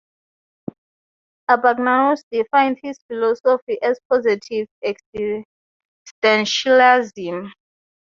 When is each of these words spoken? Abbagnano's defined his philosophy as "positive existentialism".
Abbagnano's 1.47 2.23
defined 2.31 2.79
his 2.81 2.97
philosophy 3.07 3.79
as 3.83 3.99
"positive 4.09 4.67
existentialism". 4.83 7.51